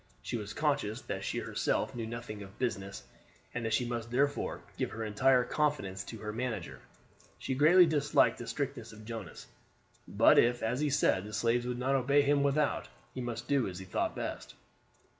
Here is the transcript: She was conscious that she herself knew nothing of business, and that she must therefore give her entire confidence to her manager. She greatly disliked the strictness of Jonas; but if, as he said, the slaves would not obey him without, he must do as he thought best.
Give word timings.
She 0.23 0.35
was 0.35 0.55
conscious 0.55 0.99
that 1.01 1.23
she 1.23 1.37
herself 1.37 1.93
knew 1.93 2.07
nothing 2.07 2.41
of 2.41 2.57
business, 2.57 3.03
and 3.53 3.63
that 3.63 3.73
she 3.75 3.85
must 3.85 4.09
therefore 4.09 4.63
give 4.75 4.89
her 4.89 5.03
entire 5.03 5.43
confidence 5.43 6.03
to 6.05 6.17
her 6.17 6.33
manager. 6.33 6.79
She 7.37 7.53
greatly 7.53 7.85
disliked 7.85 8.39
the 8.39 8.47
strictness 8.47 8.93
of 8.93 9.05
Jonas; 9.05 9.45
but 10.07 10.39
if, 10.39 10.63
as 10.63 10.79
he 10.79 10.89
said, 10.89 11.23
the 11.23 11.33
slaves 11.33 11.67
would 11.67 11.77
not 11.77 11.93
obey 11.93 12.23
him 12.23 12.41
without, 12.41 12.87
he 13.13 13.21
must 13.21 13.47
do 13.47 13.67
as 13.67 13.77
he 13.77 13.85
thought 13.85 14.15
best. 14.15 14.55